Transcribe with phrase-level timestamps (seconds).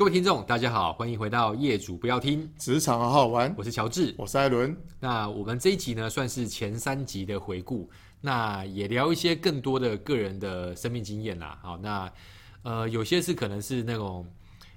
[0.00, 3.54] 各位听众，大家好，欢迎回到业主不要听职场好好玩。
[3.54, 4.74] 我是乔治，我是艾伦。
[4.98, 7.86] 那我们这一集呢，算是前三集的回顾，
[8.18, 11.58] 那也聊一些更多的个人的生命经验啦。
[11.62, 12.10] 好，那
[12.62, 14.26] 呃，有些是可能是那种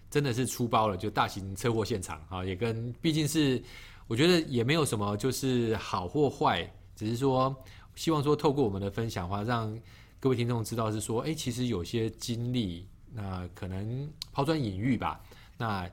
[0.09, 3.63] 真的是出包了，就大型车祸现场啊，也跟毕竟是
[4.07, 7.55] 我觉得也没有什么就是好或坏，只是说
[7.95, 9.73] 希望说透过我们的分享的话，让
[10.19, 12.85] 各位听众知道是说，哎，其实有些经历。
[13.13, 15.21] 那可能抛砖引玉吧。
[15.55, 15.89] 那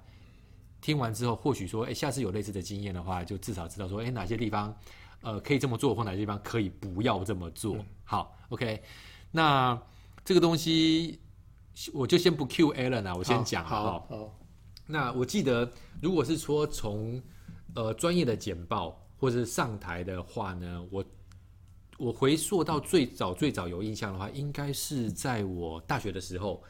[0.80, 4.74] 听完之后，或许说，哎，下次有类似的经验的话，就至少知道说，哎，哪些地方，
[5.20, 7.76] 呃，可以这么做，或哪些地方可以不要这么做。
[7.76, 8.82] 嗯、好，OK。
[9.30, 9.78] 那
[10.24, 11.20] 这个东西，
[11.92, 13.62] 我就先不 Q Alan 啊，我先讲。
[13.62, 14.38] 好好，好。
[14.86, 17.20] 那我记得，如果是说从
[17.74, 21.04] 呃专业的简报或者是上台的话呢，我
[21.98, 26.64] 我回溯到最早最早有印象的话，应该是在我大学的时候。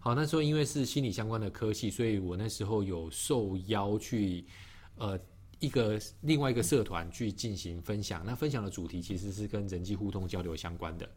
[0.00, 4.44] 好，那时候因为是心理相关的科系，所以我那时候有受邀去，
[4.96, 5.18] 呃，
[5.58, 8.22] 一个另外一个社团去进行分享。
[8.24, 11.08] 那分享的主题其实是跟人际互动交流相关的。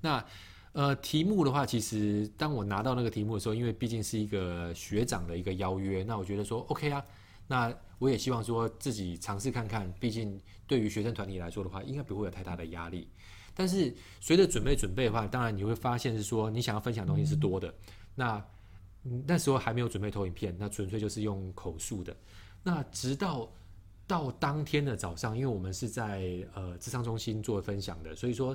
[0.00, 0.24] 那
[0.72, 7.04] 呃，题目的话，其实当我拿到那个题目的时候，因为毕竟是一个学长的一个邀约，那我觉得说 OK 啊，
[7.48, 9.92] 那我也希望说自己尝试看看。
[9.98, 13.08] 毕竟对于学生团体来说的话，应该不会有太大的压力。
[13.52, 17.74] 但是随着准备准备的话，当然你会发现是说你想要分享的东西是多的。
[18.20, 18.44] 那
[19.26, 22.14] 那时候还没有准备投影片，那纯粹就是用口述的。
[22.62, 23.50] 那直到
[24.06, 28.54] 到当天的早上，因为我们是在呃智商中心做分享的，所以说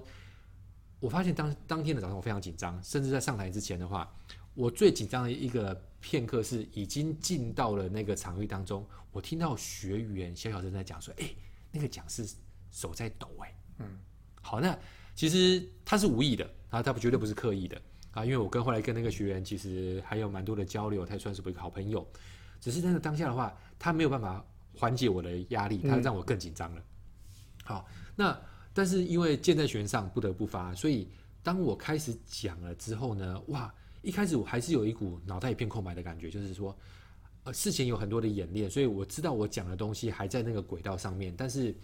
[1.00, 4.08] 我发现当当天的早上我非常紧张，甚至在上台之前的话，
[4.54, 11.28] 我最紧张的一个片刻是已经进到了那个场域当中，我听到学员小小声在讲说：“哎，
[11.72, 12.24] 那个讲师
[12.70, 13.98] 手在抖。”哎，嗯，
[14.44, 14.78] 好，那
[15.16, 17.82] 其实他是无意的，他他绝对不是刻意的。
[18.16, 22.08] 啊，因为我跟后来跟那个学员其实还有蛮多的交流，他也算是我一个好朋友。
[22.62, 24.44] 只是那个当下的话，他没有办法
[24.74, 26.80] 缓解我的压力，他让我更紧张了。
[26.80, 26.86] 嗯、
[27.66, 28.40] 好，那
[28.74, 31.10] 但是因为箭在弦上，不得不发，所以
[31.44, 33.72] 当我开始讲了之后呢，哇，
[34.02, 36.76] 一开始我还是有一股脑袋一片空白的感觉，就是说，
[37.44, 41.76] 呃，事情有很多的演练，所以我知道我讲的东西还在那个轨道上面，但是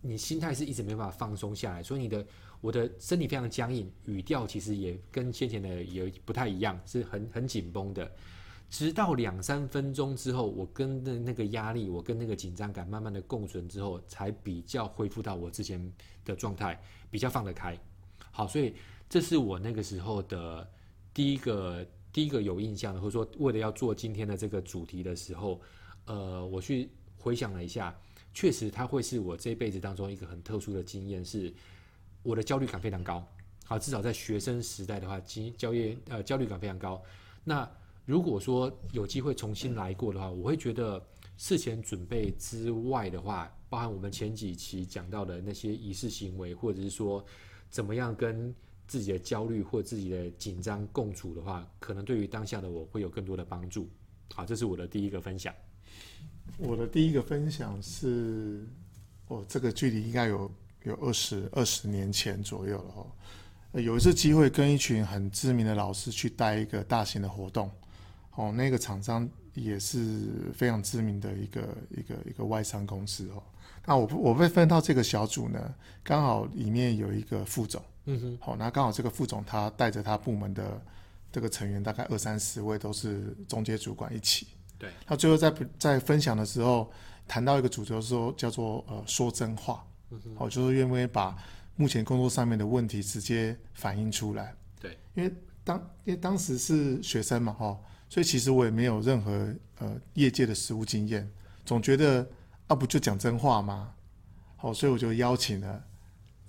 [0.00, 2.26] 你心态是一直没办法放松下来，所以你的。
[2.62, 8.12] 我的身体非常僵硬，语调其实也跟先前的也不太一样，是很很紧绷的。
[8.68, 15.90] 直到两三分钟之后，我跟的那个压力，我跟那个紧张感慢慢的共存之后，才比较恢复到我之前
[16.22, 16.78] 的状态，
[17.10, 17.74] 比较放得开。
[18.30, 18.74] 好，所以
[19.08, 20.68] 这是我那个时候的
[21.14, 25.58] 第一个第一个有印象的，或者说为了要做今天的这个主题的时候，
[26.04, 27.94] 呃，我去回想了一下，
[28.34, 31.52] 确实它会是我这辈子当中一个很特殊的经验是。
[32.22, 33.26] 我的焦虑感非常高，
[33.64, 37.02] 好，至少在学生时代的话，经焦虑呃焦虑感非常高。
[37.42, 37.66] 那
[38.04, 41.02] 如果说有机会重新来过的话，我会觉得
[41.38, 47.24] 事前准备之外的话，包含我们前几期讲到的那些仪式行为，或者是说
[47.70, 48.54] 怎么样跟
[48.86, 53.88] 自己的焦虑或自己的紧张共处的话，可能对于当下的我会有更多的帮助。
[54.34, 55.54] 好，这是我的第一个分享。
[56.60, 58.64] 我的第一个分享是，
[59.28, 60.50] 哦，这个距离应该有。
[60.84, 67.70] 有二十二十年前左右了哦，有一次机会跟一群很知名的老师去带一个大型的活动，
[68.34, 73.42] 哦，那个厂商也是非常知名的一个一个一个外商公司哦。
[73.84, 80.80] 那我我被分到这个小组呢，刚好里面有一个副总，嗯哼，好，那刚好这个副总他带着他部门的
[81.30, 84.46] 这个成员大概二三十位都是中介主管一起，
[84.80, 86.90] 对，他最后在在分享的时候
[87.28, 89.84] 谈到一个主题说叫做呃说真话。
[90.36, 91.36] 好，就是愿不愿意把
[91.76, 94.52] 目前工作上面的问题直接反映出来？
[94.80, 95.32] 对，因为
[95.62, 101.30] 当因为当时是学生嘛，哈，所以其实我也没有任何呃业界的实务经验，
[101.64, 102.28] 总觉得
[102.66, 103.92] 啊不就讲真话吗？
[104.56, 105.80] 好，所以我就邀请了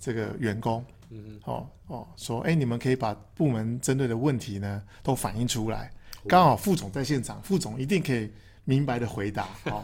[0.00, 5.92] 这个员工，嗯嗯，哦哦，说哎、欸，你们可以把部门针对的问题呢都反映出来，
[6.28, 8.30] 刚好副总在现场，副总一定可以
[8.64, 9.82] 明白的回答， 哦，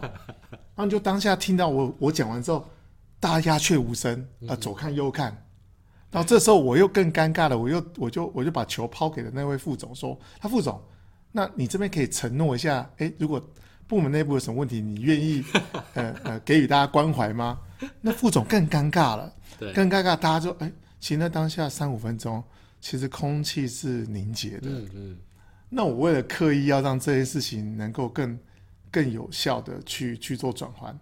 [0.75, 2.67] 然后就当下听到我我讲完之后。
[3.21, 5.27] 大家鸦雀无声，啊，左看右看，
[6.09, 10.81] 然后这时候我又更尴尬了，我又我就我就把球抛给了那位副总，说：“他副总，
[11.33, 13.45] 那你这边可以承诺一下，哎，如果
[13.89, 15.43] 部门内部有什么问题，你愿意
[15.95, 17.59] 呃呃给予大家关怀吗？”
[18.01, 19.35] 那副总更尴尬了，
[19.75, 20.71] 更尴尬，大家就哎，
[21.01, 22.41] 其实那当下三五分钟，
[22.81, 24.69] 其实空气是凝结的。
[24.71, 25.19] 嗯嗯。
[25.69, 28.39] 那我为了刻意要让这些事情能够更
[28.91, 30.99] 更有效的去去做转换。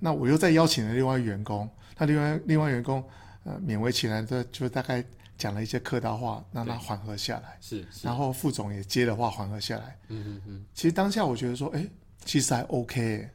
[0.00, 3.02] 那我又再邀请了另外一员工，那另外另外员工，
[3.44, 5.04] 呃，勉为其难的就大概
[5.36, 7.56] 讲了一些客套话，让他缓和下来。
[7.60, 9.96] 是，然后副总也接的话缓和下来。
[10.08, 10.64] 嗯嗯嗯。
[10.74, 11.86] 其实当下我觉得说，哎，
[12.24, 13.28] 其实还 OK。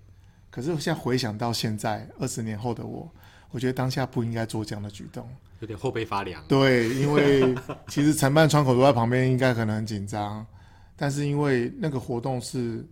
[0.49, 3.11] 可是我现在回想到现在二十年后的我，
[3.51, 5.27] 我觉得当下不应该做这样的举动，
[5.59, 6.43] 有点后背发凉。
[6.47, 7.55] 对，因为
[7.87, 10.45] 其实承办窗口都在旁边，应该可能很紧张。
[10.95, 12.85] 但是因为那个活动是，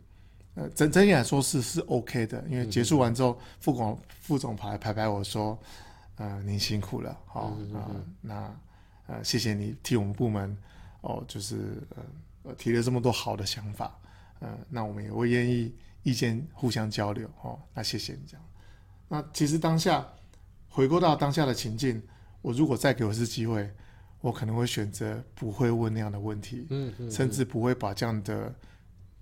[0.55, 2.43] 呃，整整体来说是是 OK 的。
[2.49, 5.57] 因为结束完之后，副总副总跑来拍拍我说，
[6.15, 7.57] 呃，您辛苦了，好、哦
[8.21, 8.53] 那
[9.07, 10.57] 呃谢谢你替我们部门
[11.01, 11.81] 哦，就是
[12.43, 13.99] 呃提了这么多好的想法，
[14.39, 17.59] 呃，那我们也会愿意意见互相交流哦。
[17.73, 18.45] 那谢谢你这样。
[19.07, 20.05] 那其实当下
[20.69, 22.01] 回顾到当下的情境，
[22.41, 23.71] 我如果再给我一次机会。
[24.21, 28.55] 我可能会选择不会问那样的问题，嗯嗯嗯、甚至不会把这样的，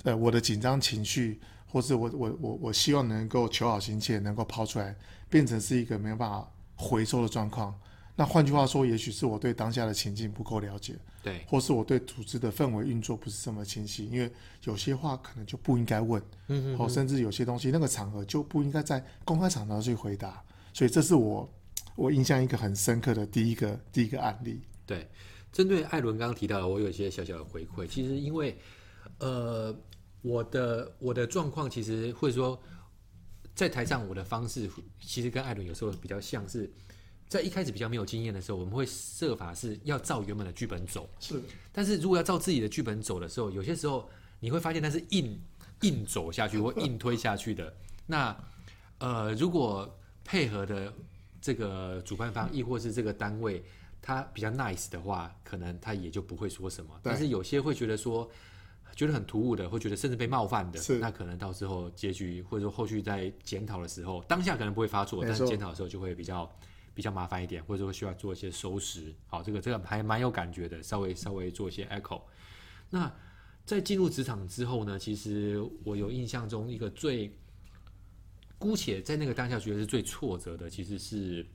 [0.04, 4.94] 呃，我的紧张情绪，或是我我我我希望能够求好心切，能够抛出来，
[5.30, 7.74] 变成是一个没有办法回收的状况。
[8.16, 10.94] 那换句话说，也许是我对当下的情境不够了解，
[11.24, 14.30] 对，或是我对组织的氛围运作不是这么清晰，因为
[14.66, 20.44] 有些话可能就不应该问，嗯嗯，哦，甚至有些东西那个场合就不应该在公开场合去回答。
[20.74, 21.50] 所以这是我
[21.96, 24.62] 我印象一个很深刻的第一个第一个案例。
[24.89, 25.07] 对，
[25.51, 27.86] 针对艾伦刚刚提到的，我有一些小小的回馈。
[27.86, 28.57] 其实因为，
[29.19, 29.71] 呃，
[30.24, 32.59] 我的我的状况其实或者说，
[33.53, 34.68] 在台上我的方式
[35.00, 36.68] 其实跟艾伦有时候比较像是，
[37.27, 41.07] 在一开始比较没有经验的时候，我们会设法是要照原本的剧本走。
[41.19, 41.39] 是，
[41.71, 44.09] 但是如果要照自己的剧本走的时候，有些时候
[44.39, 45.39] 你会发现它是硬
[45.81, 47.71] 硬走下去或硬推下去的。
[48.07, 48.36] 那
[48.97, 50.91] 呃，如果配合的
[51.39, 53.63] 这个主办方亦或是这个单位。
[54.01, 57.00] 他比较 nice 的话，可能他也就不会说什么。
[57.04, 58.30] 但是有些会觉得说，
[58.96, 66.51] 觉得很突兀的，会觉得甚至被冒犯的，那可能到时候结局或者说后续在检讨的时候，当下可能不会发作，但是检讨的时候就会比较
[66.94, 69.13] 比较麻烦一点，或者说需要做一些收拾。
[69.28, 72.22] 好，这个这个还蛮有感觉的，稍微稍微做一些 echo。
[72.90, 73.10] 那
[73.63, 77.34] 在进入职场之后呢，其实我有印象中一个最
[78.57, 81.46] 姑且在那个当下觉得是最挫折的，其实是。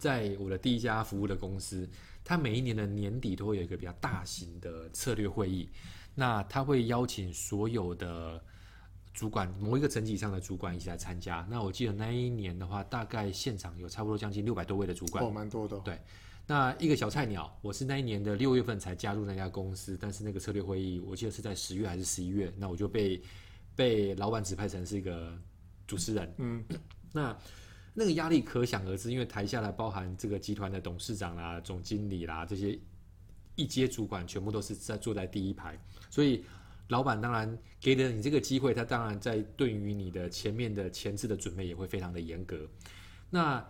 [0.00, 1.86] 在我的第一家服务的公司，
[2.24, 5.68] 他每一年的年底都会有一个比较大型的策略会议，
[6.14, 8.42] 那他会邀请所有的
[9.12, 11.46] 主管，某一个层级以上的主管一起来参加。
[11.50, 15.78] 那我记得那一年的话，大概现场有差不多将近六百多位的主管，哦，蛮多的。
[15.80, 16.00] 对，
[16.46, 23.20] 那一个小菜鸟，我是那一年的六月份才加入那家公司，但是那个策略会议，我记得是在十月还是十一月，那我就被
[23.76, 25.38] 被老板指派成是一个
[25.86, 26.34] 主持人。
[26.38, 26.64] 嗯，
[27.12, 27.36] 那。
[27.92, 32.78] 那个压力可想而知，因为台下来包含这个集团的董事长啦、总经理啦这些
[33.56, 35.76] 一阶主管，全部都是在坐在第一排，
[36.08, 36.44] 所以
[36.88, 42.64] 老板当然给了你这个机会，他当然在对于你的前面的前置的准备也会非常的严格。
[43.28, 43.62] 那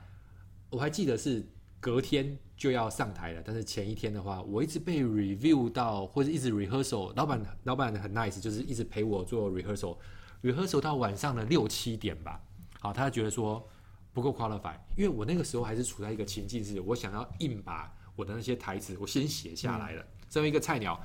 [0.68, 1.42] 我还记得是
[1.80, 12.40] 隔天就要上台了，但是前一天的话，我一直被 review 到或者一直 rehearsal，老板老板很 nice，就是一直陪我做 rehearsal，rehearsal 到晚上的六七点吧。
[12.78, 13.66] 好，他觉得说。
[14.12, 20.04] 不够 qualify，因为我那个时候还是处在一个情境，是我想要硬把我的那些台词我先写下来了。
[20.28, 21.00] 作、嗯、为一个菜鸟，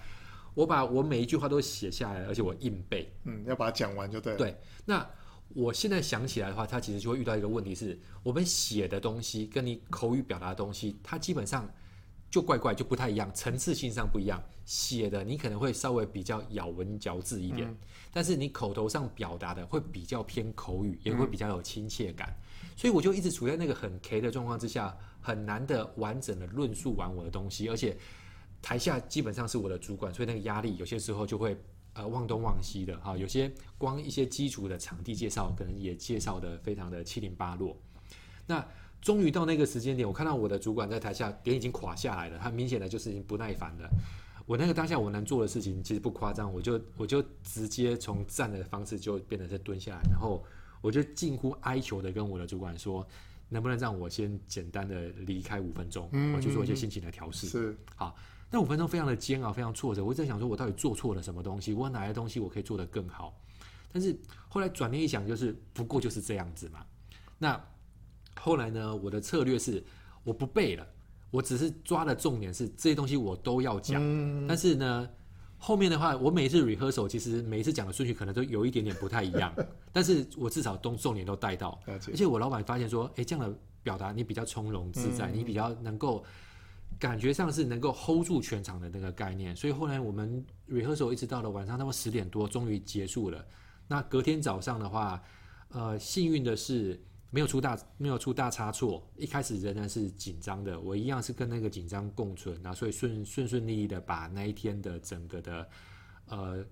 [0.54, 3.12] 我把我每一句话都写下来，而且我硬背。
[3.24, 4.38] 嗯，要把它讲完就对了。
[4.40, 5.08] 对，那
[5.50, 11.70] 我现在想起来的话，它其实就会遇到一个问题是，我们写的东西跟你口语表达的东西，它基本上
[12.32, 14.42] 就怪怪，就不太一样，层次性上不一样。
[14.66, 17.78] 写的你可能会稍微比较咬文嚼字一点，嗯、
[18.12, 22.30] 但是你口头上表达的会比较偏口语，也会比较有亲切感。
[22.30, 22.45] 嗯
[22.76, 27.98] 所以我就一直处在那个很 K 的状况之下，很难的完整的论述完我的东西，而且
[28.62, 31.58] 台下基本上是我的主管，所以那个压力有些时候就会
[31.94, 37.78] 呃忘东忘西的哈，有些光一些基础的场地介绍可能也介绍得非常的七零八落。
[38.46, 38.64] 那
[39.02, 43.90] 终于到那个时间点，我看到我的主管在台下脸已经垮下来了，他明显的就是已经不耐烦了。
[44.46, 50.44] 我那个当下我能做的事情其实不夸张，我就我就直接从站的方式就变成是蹲下来，然后。
[50.86, 53.06] 我就近乎哀求的跟我的主管说，
[53.50, 57.48] 能不能让我先简单的离开五分钟，我去做一些心情的调试。
[57.48, 58.16] 是，好，
[58.52, 60.06] 那五分钟非常的煎熬，非常挫折。
[60.06, 61.74] 我在想说，我到底做错了什么东西？
[61.74, 63.36] 我哪些东西我可以做得更好？
[63.92, 64.16] 但是
[64.48, 66.86] 后来转念一想，就是不过就是这样子嘛。
[67.40, 67.60] 那
[68.36, 69.84] 后来呢，我的策略是
[70.24, 70.88] 我不背了，
[71.32, 75.10] 我只是抓的重点是这些东西我都要讲，嗯、但是呢。
[75.66, 79.52] 后面的话，我每一次 rehearsal 其实每一次讲的顺序可能都有一点点不太一样，
[79.92, 81.80] 但是我至少都重点都带到。
[81.88, 86.24] 而且我老板发现说，哎，这样的表达你比较从容自在，嗯、你比较能够
[87.00, 89.56] 感觉上是能够 hold 住全场的那个概念。
[89.56, 93.44] 所以后来我们 rehearsal 一直到了晚上，那么十点多终于结束了。
[93.88, 95.20] 那隔天早上的话，
[95.70, 97.02] 呃，幸运的是
[97.36, 105.70] 没有出大没有出大差错，一开始仍然是紧张的，我一样是跟那个紧张共存，然后所以顺顺顺利利的把那一天的整个的
[106.28, 106.66] 呃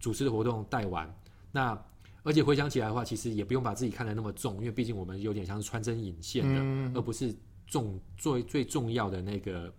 [0.00, 1.14] 主持的活动带完。
[1.52, 1.78] 那
[2.22, 9.70] 而且回想起来的话，其实也不用把自己看得那么重，因为毕竟我们有点像是穿针引线的，嗯、而不是重最最重要的那个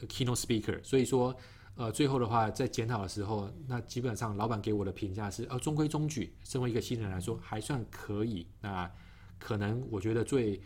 [0.00, 0.78] keynote speaker。
[0.84, 1.34] 所以说，
[1.76, 8.46] 呃，最后的话在检讨的时候，那基本上老板给我的评价是，呃，中规中矩，身为一个新人来说还算可以。
[8.60, 8.90] 那
[9.38, 10.60] 可能我觉得最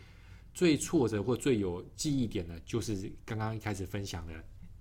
[0.53, 4.33] 最挫折或最有记忆点的，就是刚刚一开始分享的，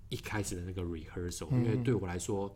[0.08, 2.54] 一开始的那个 rehearsal，因为对我来说，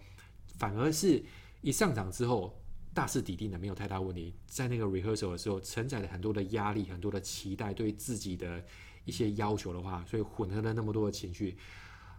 [0.59, 1.23] 反而是
[1.63, 2.59] 一上场之后，
[2.93, 4.35] 大势已定的，没有太大问题。
[4.47, 8.65] 在那个 rehearsal 的时候，承载了很多的压力，很多的期待，对自己的
[9.05, 11.57] 一些要求的话，所以混合了那么多的情绪，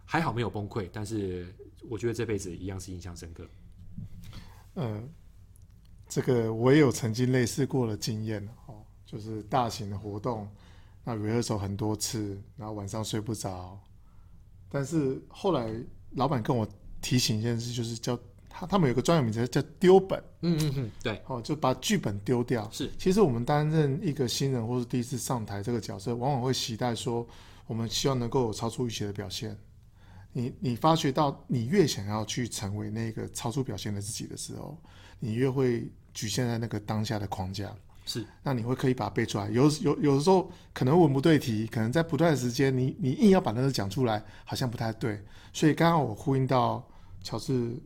[0.06, 0.90] 还好没有崩溃。
[0.92, 1.54] 但是
[1.90, 3.48] 我觉得这辈子一样是印象深刻。
[4.76, 5.10] 嗯，
[6.08, 8.77] 这个我也有曾经类似过的经验哦。
[9.08, 10.48] 就是大型的活动，
[11.04, 13.80] 那 rehearsal 很多次，然后晚上睡不着。
[14.70, 15.74] 但是后来
[16.12, 16.68] 老板跟我
[17.02, 20.22] 提醒一件事，就是叫他他们有个专有名词叫丢本。
[20.42, 22.70] 嗯嗯嗯，对，哦，就把剧本丢掉。
[22.70, 27.26] 是，其实我们担任一个新人或是第一次上台这个角色，往往会期待说，
[27.66, 29.58] 我们希望能够有超出预期的表现。
[30.34, 34.78] 你你发觉到，你越想要去成为那个超出表现的自己的时候，
[35.20, 37.74] 你越会局限在那个当下的框架。
[38.08, 39.50] 是，那你会刻意把它背出来。
[39.50, 45.22] 有有有的时候可能文不对题，可能在不断的时间，你你硬要把那个讲出来，好像不太对。
[45.52, 46.82] 所以刚刚我呼应到
[47.22, 47.78] 乔治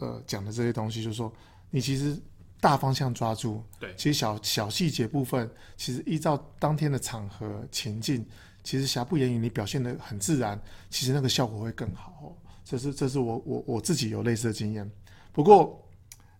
[0.00, 1.32] 呃讲的这些东西，就是说
[1.70, 2.20] 你其实
[2.60, 8.26] 大方向抓住，对，其实小小细节部分，其实依照当天的场合情境，
[8.64, 12.36] 其实瑕不掩瑜，你表现的很自然，其实那个效果会更好。
[12.64, 14.90] 这是这是我我我自己有类似的经验。
[15.30, 15.80] 不过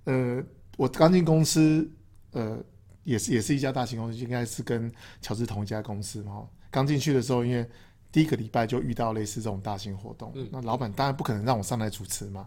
[0.06, 0.42] 呃，
[0.76, 1.88] 我刚进公司
[2.32, 2.60] 呃。
[3.04, 6.46] 也是也是一家大型公司，应该是跟乔治同一家公司嘛。
[6.70, 7.68] 刚进去的时候，因为
[8.10, 12.46] 第一个礼拜就遇到类似这种大型活动，嗯、那老板当然不可能让我上来主持嘛。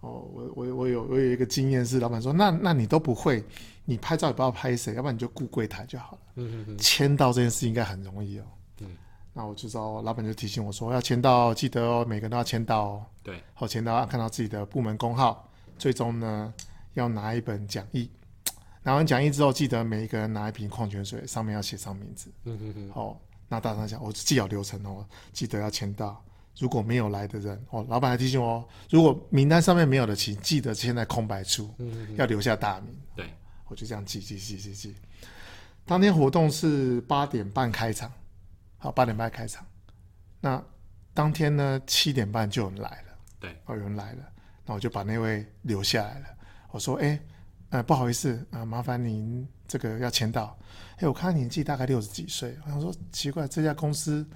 [0.00, 3.44] 哦，我我我有我有一个经验是，老板说，那那你都不会，
[3.84, 6.18] 你拍照也不知道拍谁，要不然你就顾柜台就好了。
[6.36, 6.78] 嗯嗯嗯。
[6.78, 8.44] 签到这件事应该很容易哦。
[8.80, 8.88] 嗯。
[9.34, 13.06] 那我就知道，老板就提醒我说，要签到，记得哦，每个人都要签到哦。
[13.22, 13.42] 对。
[13.52, 15.46] 好，签到要看到自己的部门工号，
[15.76, 16.54] 最终呢
[16.94, 18.10] 要拿一本讲义。
[18.82, 22.32] 拿完讲义之后，记得每一个人拿一瓶矿泉水，上面要写上名字。
[22.44, 22.90] 嗯嗯嗯。
[22.94, 23.14] 哦，
[23.46, 26.22] 那大声讲，我记好流程哦，记得要签到。
[26.58, 31.74] 如果没有来的人，哦，老板还提醒我，如果名单上面没有的，请记得签在空白处，
[32.16, 32.98] 要留下大名。
[33.14, 33.30] 对，
[33.66, 34.96] 我就这样记记记记记。
[35.84, 38.10] 当天活动是八点半开场，
[38.78, 39.64] 好，八点半开场。
[40.40, 40.62] 那
[41.12, 43.18] 当天呢，七点半就有人来了。
[43.38, 44.24] 对，哦，有人来了，
[44.64, 46.26] 那我就把那位留下来了。
[46.70, 47.20] 我说，哎。
[47.70, 50.56] 呃，不好意思啊，麻烦您这个要签到。
[50.98, 54.26] 哎，我看他年纪大概六十几岁，我想说奇怪，这家公司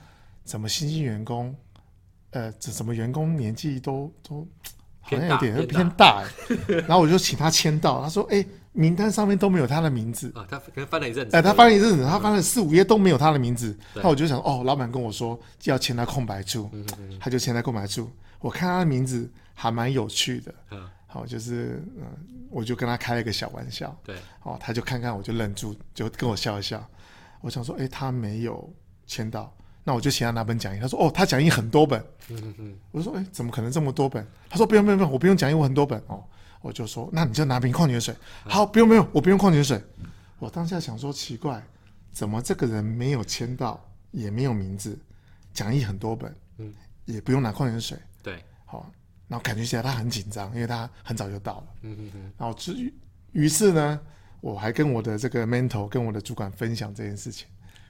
[0.45, 1.55] 怎么新进员工，
[2.31, 4.47] 呃，这怎么员工年纪都都
[5.01, 6.75] 好像有点偏大哎。
[6.87, 13.77] 然后我就请他签到，他说：“哎，名单上面都没有他的名字啊。”他可能翻了一阵子，哎，他翻了一阵子，他翻了四五页都没有他的名字。
[13.95, 16.71] 那我就想，哦，老板跟我说要签在空白处，
[17.19, 18.09] 他就签在空白处。
[18.39, 20.55] 我看他的名字还蛮有趣的。
[21.15, 21.23] 嗯。
[21.23, 22.07] 哦，就是嗯，
[22.51, 26.85] 我就跟他开了一个小玩笑，对，哦，他就看看我就愣住，就跟我笑一笑。
[27.41, 28.73] 我想说，哎，他没有
[29.07, 29.55] 签到，
[29.85, 30.81] 那我就请他拿本讲义。
[30.81, 32.01] 他说，哦，他讲义很多本。
[32.31, 32.77] 嗯嗯嗯。
[32.91, 34.27] 我说，哎，怎么可能这么多本？
[34.49, 36.03] 他说，不用不用不用，我不用讲义，我很多本。
[36.07, 36.25] 哦，
[36.63, 38.15] 我就说，那你就拿瓶矿泉水。
[38.45, 39.81] 好，不用不用，我不用矿泉水。
[40.39, 41.63] 我当下想说，奇怪，
[42.11, 43.79] 怎么这个人没有签到，
[44.11, 44.99] 也没有名字，
[45.53, 46.73] 讲义很多本，嗯，
[47.05, 47.99] 也不用拿矿泉水。
[48.23, 48.91] 对，好。
[49.35, 51.67] 然后感觉起来他很紧张，因为他很早就到了。
[51.83, 52.33] 嗯嗯嗯。
[52.39, 52.95] 然后至于
[53.33, 54.01] 于是呢，
[54.41, 57.49] 我还跟我的这个 mentor 跟我的主管分享这件事情，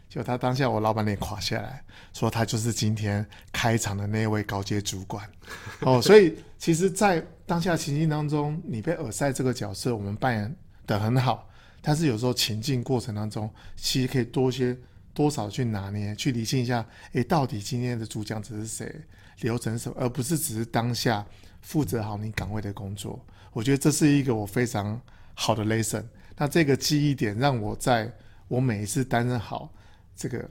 [0.08, 1.84] 就他当下我老板脸垮下来，
[2.14, 5.28] 说他就是今天开场的那位高阶主管。
[5.84, 11.46] 哦，所以其实，在当下情境当中，你被耳塞这个角色，我们扮演的很好，
[11.82, 14.74] 但是有时候情境过程当中，其实可以多些
[15.14, 18.94] 多少去拿捏，去理清一下，诶，到底今天的主讲者是谁？
[19.40, 21.25] 流程什么，而不是只是当下
[21.61, 23.18] 负责好你岗位的工作。
[23.52, 25.00] 我觉得这是一个我非常
[25.35, 26.04] 好的 lesson。
[26.37, 28.12] 那这个记忆点让我在
[28.47, 29.73] 我每一次担任好
[30.16, 30.49] 这个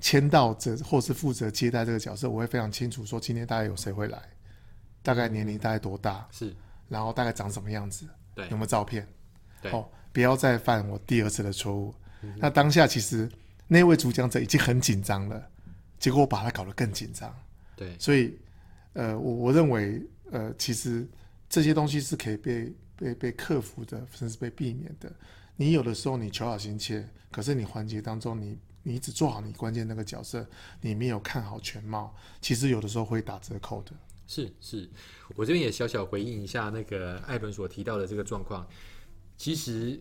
[0.00, 4.18] 签到者或是负责接待这个角色，我会非常清楚说今天大概有谁会来，
[5.02, 6.54] 大概年龄大概多大，是，
[6.88, 9.06] 然后大概长什么样子，对，有没有照片，
[9.60, 11.94] 对，哦，不要再犯我第二次的错误。
[12.22, 13.30] 嗯、那当下其实
[13.66, 15.50] 那位主讲者已经很紧张了，
[15.98, 17.34] 结果我把他搞得更紧张。
[17.76, 18.38] 对，所以，
[18.92, 21.08] 呃，我我认为，呃，其实
[21.48, 25.12] 这些东西是可以被被被克服的，甚至被避免的。
[25.56, 30.46] 你有的时候你求好心切，可是你环节当中你你只做好你关键那个角色，
[30.80, 33.92] 你没有看好全貌，其实有的时候会打折扣的。
[34.26, 34.88] 是是，
[35.36, 38.66] 我这边也小小回应一下那个艾伦所提到的这个状况。
[39.36, 40.00] 其实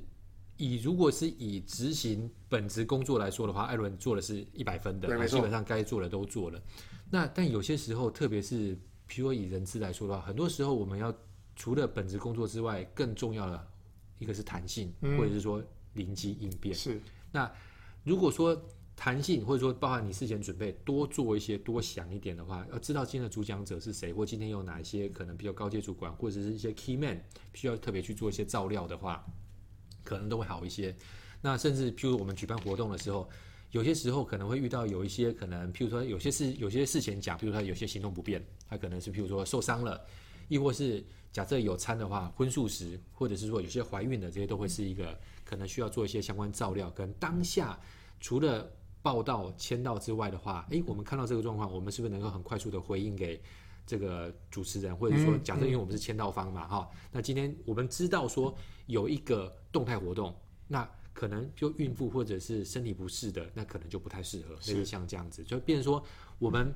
[0.57, 6.61] 以如果是以执行本职工作来说的话，艾伦做的是一百分的，他基本上该做的都做了。
[7.09, 8.75] 那但有些时候，特别是
[9.07, 11.13] 譬如说以人资来说的话，很多时候我们要
[11.55, 13.67] 除了本职工作之外，更重要的
[14.19, 16.73] 一个是弹性，嗯、或者是说灵机应变。
[16.75, 17.51] 是那
[18.03, 18.61] 如果说。
[18.95, 27.19] 弹性，或者说包含你事前准备，多做一些，多想一点的话，要知道今天的主讲者是谁，或今天有哪一些可能比较高阶主管，或者是一些 key man，
[27.55, 29.25] 需要特别去做一些照料的话，
[30.03, 30.95] 可能都会好一些。
[31.41, 33.29] 那甚至譬如我们举办活动的时候，
[33.71, 39.99] 有些时候可能会遇到有一些可能，譬如说有些事，有些事前讲，譬如说有些行动不便，他可能是譬如说受伤了，
[40.47, 47.79] 亦或是假设有餐的话，荤素食，或者是说有些怀孕的，这些都会是一个可能需要做一些相关照料，跟当下
[48.19, 53.41] 除了报道签到之外的话，诶，我们看到这个状况，我们是不是能够很快速的回应给
[53.85, 60.35] 这个主持人，或者说，假设因为我们是签到方嘛，哈、嗯嗯，那今天我们知道说有一个动态活动，
[60.67, 66.03] 那可能就孕妇或者是身体不适的，那可能就不太适合，类似像这样子，就变成说
[66.39, 66.73] 我们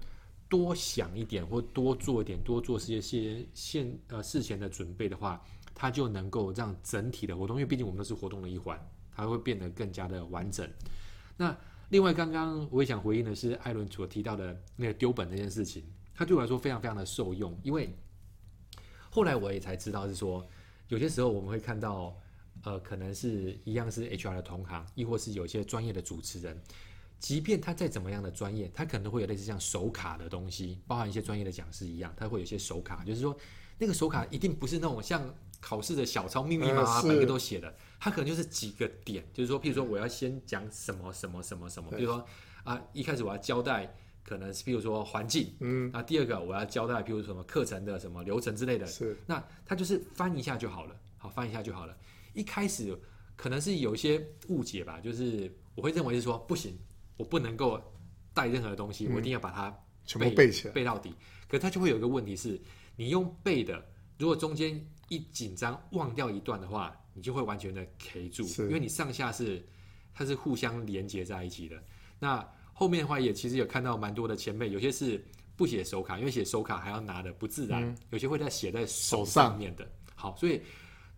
[0.47, 8.79] 多想一点，或多做一点，多做些些现呃事前的准备的话，它就能够让整体的活动，因为毕竟我们都是活动的一环，
[9.15, 10.69] 它会变得更加的完整。
[11.35, 11.55] 那
[11.89, 15.83] 另外，刚刚我也想回应的是艾伦所提到的那个丢本那件事情，
[16.13, 17.89] 他对我来说非常非常的受用，因为
[19.09, 20.47] 后来我也才知道是说，
[20.87, 22.15] 有些时候我们会看到，
[22.63, 26.61] 呃，可能是一样是 HR 的同行，亦或是有一些专业的主持人，
[27.19, 33.37] 即便他再怎么样的专业，他可能会有类似像手卡的东西，包含一些专业的讲师一样，他会有一些手卡，就是说
[33.77, 35.33] 那个手卡一定不是那种像。
[35.59, 42.23] 考试的小抄密密麻麻，每个都写的，他可能就是几个点，就是说，譬如说我要先讲什么什么什么什么，比如说
[42.63, 43.91] 啊，一开始我要交代，
[44.27, 51.95] 可能是譬如说环境，嗯，那第二个我要交代，譬如什么课程的什么流程之类的，是，那他就是翻一下就好了，好，翻一下就好了。
[52.33, 52.93] 一开始
[53.37, 56.77] 可能是有一些误解吧，就是我会认为是说不行，
[57.15, 57.81] 我不能够
[58.33, 59.73] 带任何的东西，我一定要把它
[60.05, 61.13] 全部背起来，背到底。
[61.47, 62.59] 可他就会有一个问题是，
[62.97, 63.81] 你用背的，
[64.17, 69.65] 如果中间一紧张忘掉一段的话，你就会完全的 K 住，因为你上下是
[70.13, 71.81] 它是互相连接在一起的。
[72.19, 72.45] 那
[72.79, 75.19] 后面的话也其实有看到蛮多的前辈，有些是
[75.55, 79.89] 不写手卡，因为写手卡还要拿的不自然，嗯、有些会在写在手上面的。
[80.13, 80.61] 好，所以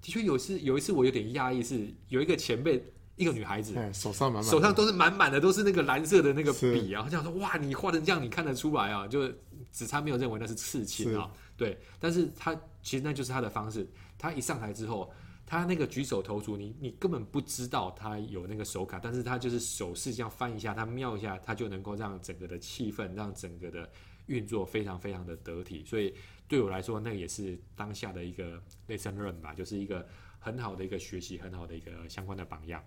[0.02, 2.82] 的确有一次有一次我有点讶异，是有一个前辈，
[3.18, 9.30] 一个女孩子，手上满满，手上都是满满的，都是那个蓝色的那个笔啊，这样说哇，你画成这样，你看得出来啊，就
[9.74, 11.30] 只差没有认为那是刺青啊。
[11.58, 13.86] 对，但是他其实那就是他的方式。
[14.18, 15.12] 他一上台之后，
[15.50, 23.90] 他那个举手投足，你你根本不知道他有那个手卡，但是他就是手势这样翻一下，他瞄一下，他就能够让整个的气氛，让整个的
[24.28, 25.84] 运作非常非常的得体。
[25.84, 26.14] 所以
[26.48, 30.08] 对我来说，那也是当下的一个 lesson 吧，就是一个
[30.38, 32.80] 很好的一个学习，很好的一个相关的榜样。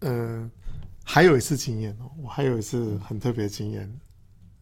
[0.00, 0.50] 呃，
[1.04, 4.00] 还有一次经验哦，我还有一次很特别经验。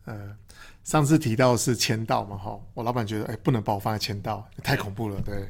[0.04, 0.36] 呃，
[0.84, 5.48] 上次提到是签到嘛，哈，我老板觉得，哎，不能把我放在签到，太恐怖了，对，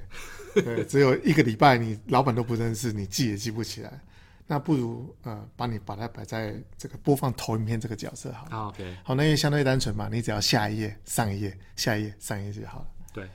[0.55, 4.01] 对， 只有一个礼拜，你老板都不认识，你记也记不起来，
[4.47, 13.29] 那不如呃，把你把它摆在这个播放投影片这个角色好了，OK，好，那因为相对单纯嘛，你只要下一页、上一页、下一页、上一页就好了，对，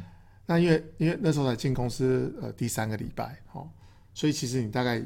[0.46, 3.68] 那因为因为那时候才进公司呃第三个礼拜，哦，
[4.14, 5.02] 所以其实你大概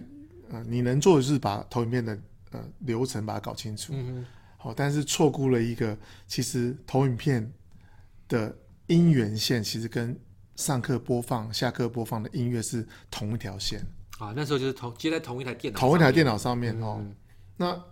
[0.50, 2.18] 呃你能做的就是把投影片的
[2.52, 4.26] 呃流程把它搞清楚，嗯
[4.58, 5.98] 好，但是错估了一个，
[6.28, 7.52] 其实投影片
[8.28, 8.56] 的
[8.88, 10.16] 音源线其实跟
[10.62, 13.82] 上课播放、下课播放的音乐是同一条线
[14.20, 14.32] 啊。
[14.36, 17.04] 那时候就是同接在同一台电脑，同一台电脑上面哦。
[17.58, 17.84] 那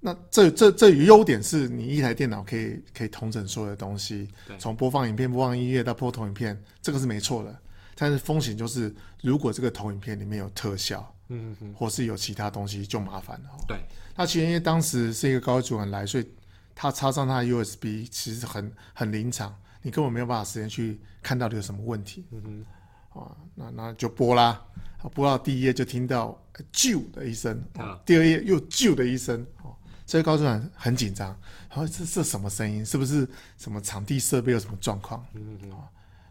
[0.00, 7.56] 那这这这优点是你一台电脑可以可以同整所有的东西，从播放影片、播放音乐到播投影片，这个是没错的。
[7.94, 13.50] 但是风险就是，如果这个投影片里面有特效，嗯哼，或是有其他东西，就麻烦了。
[13.68, 13.78] 对。
[14.16, 16.26] 那其实因为当时是一个高级主管来，所以
[16.74, 22.26] 他插上他的 USB 其实很很临场，你根本没有办法时间去看到底有什么问题。
[22.30, 22.64] 嗯
[23.12, 24.62] 哼，啊，那那就播啦，
[25.14, 26.40] 播到第一页就听到
[26.72, 27.62] 啾的一声，
[28.04, 29.74] 第二页又啾的一声，哦，
[30.06, 31.28] 所以高主管很紧张，
[31.68, 32.84] 然后这这什么声音？
[32.84, 35.24] 是不是什么场地设备有什么状况？
[35.34, 35.70] 嗯哼，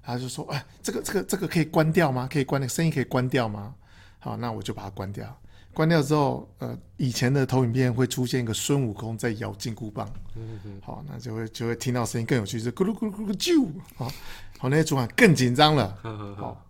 [0.01, 2.27] 他就说，哎，这个这个这个可以关掉吗？
[2.31, 3.75] 可以关，那个声音可以关掉吗？
[4.19, 5.39] 好，那我就把它关掉。
[5.73, 14.11] 关掉之后，呃，以前的投影片会出现一个孙悟空在咬金箍棒，嗯嗯，好，那就会就会听到声音更有趣，是咕噜咕噜咕噜啾，好，
[14.57, 15.97] 好，那些主管更紧张了，
[16.37, 16.65] 好，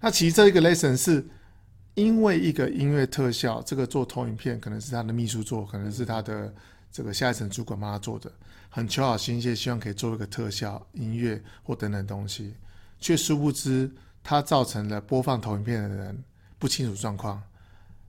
[0.00, 1.26] 那其实这一个 lesson 是
[1.94, 6.54] 因为一个音乐特效，这个做投影片可能是他的秘书做，可能是他的
[6.90, 8.30] 这个下一层主管帮他做的，
[8.70, 12.54] 很求好心切，希望可以做一个特效音乐或等等东西，
[13.00, 13.90] 却殊不知
[14.22, 16.22] 他造成了播放投影片的人
[16.58, 17.42] 不清楚状况，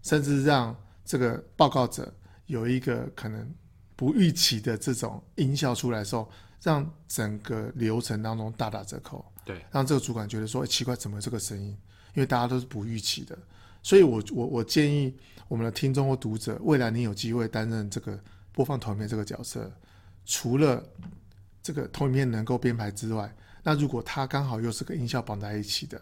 [0.04, 2.14] 甚至让这个报告者
[2.46, 3.52] 有一个可能
[3.96, 6.30] 不预期的这种音效出来的时候，
[6.62, 9.26] 让整个流程当中大打折扣。
[9.44, 11.70] 对，让这个主管觉得说，欸，奇怪，怎么这个声音？
[12.14, 13.38] 因为大家都是不预期的。
[13.82, 15.14] 所以我，我我我建议
[15.50, 18.18] 我们的听众或读者，未来你有机会担任这个
[18.54, 19.70] 播放投影片这个角色，
[20.26, 20.82] 除了
[21.62, 26.02] 这个投影片能够编排之外，那如果他刚好又是个音效绑在一起的，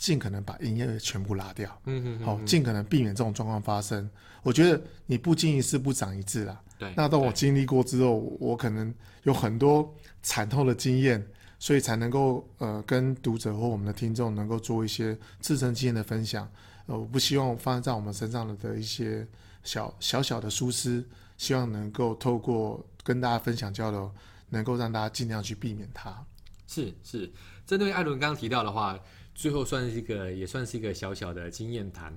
[0.00, 4.10] 尽可能把营业额全部拉掉，嗯哼嗯哼，好，尽可能避免这种状况发生。
[4.42, 6.60] 我觉得你不经一事不长一智啦。
[6.76, 11.24] 对，那当我经历过之后，我可能有很多惨痛的经验。
[11.62, 16.50] 所以才能够呃跟读者或我们的听众能够做一些自身经验的分享，
[16.86, 19.28] 呃，我不希望发生在我们身上的一些
[19.62, 21.04] 小小小的疏失，
[21.36, 24.10] 希望能够透过跟大家分享交流，
[24.48, 26.24] 能够让大家尽量去避免它。
[26.66, 27.30] 是是，
[27.66, 28.98] 针对艾伦刚刚提到的话，
[29.34, 32.16] 最后算是一个也算是一个小小的经验谈，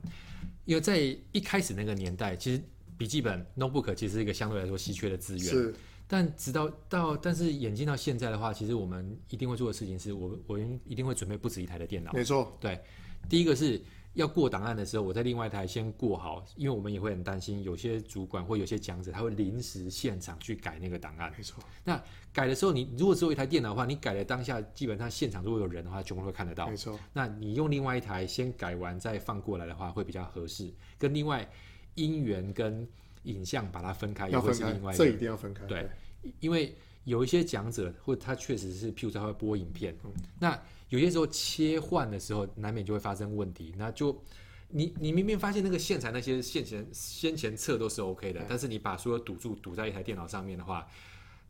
[0.66, 1.00] 因为在
[1.32, 2.62] 一开始那个年代，其实
[2.98, 5.46] 笔记本 notebook 其实是一个相对来说稀缺的资源。
[5.46, 5.74] 是。
[6.06, 12.12] 但直到到，但是演进到现在的话，其实我们一定会做的事情是，我我一定会准备不止一台的电脑。
[12.12, 12.80] 没错，对，
[13.30, 13.82] 第一个是
[14.14, 21.34] 要过档案的时候，我在另外一台先过好，因为我们也会很担心有些主管或有些讲者他会临时现场去改那个档案。
[21.36, 26.68] 没错，那改的时候，你如果只有一台电脑的话，你改的当下基本上现场如果有人的话，全部会看得到。
[26.68, 30.72] 没错，那你用另外一台先改完再放过来的话，会比较合适。
[30.98, 31.50] 跟另外
[31.96, 32.88] 音源跟
[33.24, 35.66] 影像把它分开，也会是另外一个，这一定要分开。
[35.66, 35.90] 对。
[36.40, 36.74] 因为
[37.06, 40.58] 有一些讲者，或他确实是，譬如他会播影片，嗯，那
[40.90, 43.74] 有些时候切换的时候，难免就会发生问题。
[43.78, 44.24] 那就
[44.70, 50.88] 你你明明发现那个线材那些线前先前测都是 OK 的，但是你把所有堵住堵在一台电脑上面的话，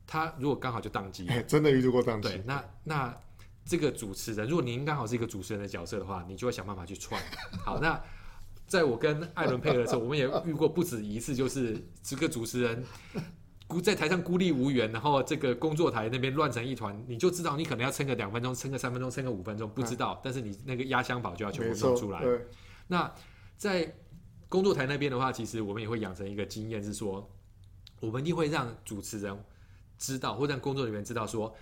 [0.07, 2.29] 它如果刚好就宕机， 真的遇到过宕机。
[2.29, 3.17] 对，那那
[3.65, 7.21] 这个主持人，如果您刚好是一个主持人的角色的话，你就会想办法去串。
[7.63, 8.01] 好， 那
[8.65, 12.83] 在我跟艾伦配合的时候，我们也遇过不止一次，就是这个主持人。
[13.81, 20.21] 在台上孤立无援，然后这个工作台那边乱成一团，你就知道你可能要撑个两分钟，撑个三分钟，撑个五分钟，不知道。
[20.23, 22.21] 但是你那个压箱宝就要全部弄出来。
[22.87, 23.11] 那
[23.57, 23.91] 在
[24.47, 27.27] 工作台那边的话，其实我们也会养成一个经验，是说
[27.99, 29.35] 我们一定会让主持人
[29.97, 31.55] 知道，或让工作人员知道说，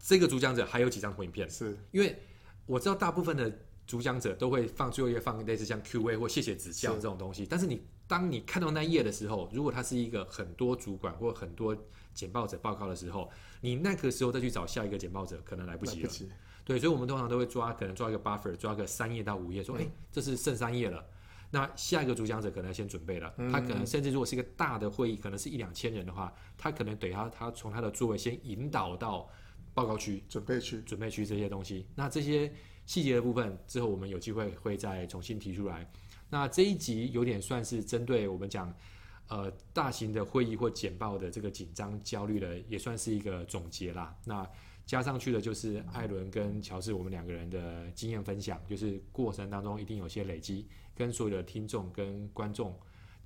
[0.00, 1.48] 这个主讲者还有几张投影片。
[1.48, 2.18] 是因为
[2.66, 3.52] 我知道大部分的
[3.86, 7.86] 主讲者都会放最后一页放类似像 Q&A 或谢谢指教这种东西，但是你。
[8.12, 11.74] 当你看到那页的时候，如果他是一个很多主管或很多
[12.12, 13.30] 简报者报告的时候，
[13.62, 16.10] 你那个时候再去找下一个简报者，可能来不及了。
[16.62, 21.02] 对，所以我们通常都会抓，可能抓一个 buffer，抓个三页到五页，说，哎、嗯，这是剩三页了。
[21.50, 29.26] 那下一个主讲者可能要先准备了，他可能甚至如果是一个大的会议，可能是一两千人的话，他可能等他他从他的座位先引导到
[29.72, 31.86] 报告区、准备区、准备区这些东西。
[31.94, 32.52] 那这些
[32.84, 35.90] 细节的部分之后，我们有机会会再重新提出来。
[36.32, 38.74] 那这一集有点算是针对我们讲，
[39.28, 44.16] 呃，大型的会议或简报的这个紧张焦虑的，也算是一个总结啦。
[44.24, 44.48] 那
[44.86, 52.74] 加上去的就是艾伦跟乔治我们两个人的经验分享，就是过程当中一定有些累积，跟所有的听众跟观众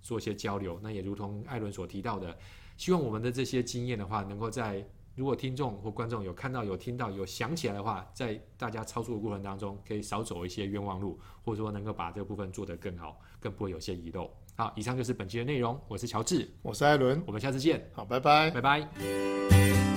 [0.03, 0.81] 做一些交流。
[0.83, 2.37] 那也如同艾伦所提到的，
[2.77, 4.85] 希望我们的这些经验的话，能够在。
[5.17, 14.31] 如果听众或观众有看到、有听到、有想起来的话，在大家操作的过程当中，可以少走一些冤枉路，或者说能够把这个部分做得更好，更不会有些遗漏。
[14.57, 15.81] 好，以上就是本期的内容。
[15.89, 17.91] 我是乔治，我是艾伦，我们下次见。
[17.95, 19.96] 好，拜拜，拜拜。